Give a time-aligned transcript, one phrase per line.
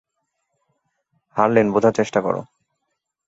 [1.35, 2.41] হারলিন, বুঝার চেষ্টা করো।